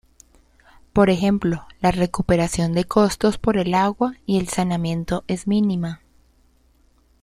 Por 0.93 1.11
ejemplo, 1.11 1.67
la 1.79 1.91
recuperación 1.91 2.73
de 2.73 2.85
costos 2.85 3.37
por 3.37 3.57
el 3.59 3.75
agua 3.75 4.13
y 4.25 4.39
el 4.39 4.47
saneamiento 4.49 5.23
es 5.27 5.45
mínima. 5.45 6.01